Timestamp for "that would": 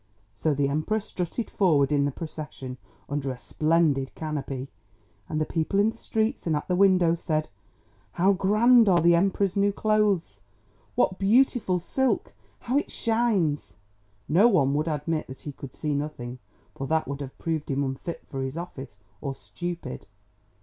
16.87-17.21